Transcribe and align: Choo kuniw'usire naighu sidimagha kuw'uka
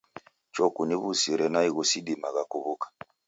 Choo 0.53 0.69
kuniw'usire 0.75 1.45
naighu 1.49 1.81
sidimagha 1.89 2.43
kuw'uka 2.51 2.87